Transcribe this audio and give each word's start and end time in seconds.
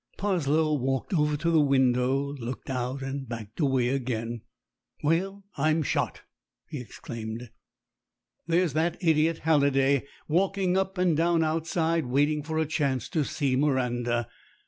Parslow 0.17 0.73
walked 0.73 1.13
over 1.13 1.37
to 1.37 1.51
the 1.51 1.61
window, 1.61 2.33
looked 2.33 2.71
out, 2.71 3.03
and 3.03 3.29
backed 3.29 3.59
away 3.59 3.89
again. 3.89 4.41
"Well, 5.03 5.43
I'm 5.57 5.83
shot!" 5.83 6.21
he 6.67 6.81
ex 6.81 6.97
claimed. 6.99 7.51
"There's 8.47 8.73
that 8.73 8.97
idiot, 8.99 9.41
Halliday, 9.43 10.07
walking 10.27 10.75
up 10.75 10.97
and 10.97 11.15
down 11.15 11.43
outside, 11.43 12.07
waiting 12.07 12.41
for 12.41 12.57
a 12.57 12.65
chance 12.65 13.07
to 13.09 13.23
see 13.23 13.55
Miranda. 13.55 14.27